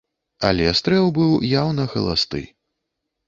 [0.47, 2.41] Але стрэл быў яўна халасты.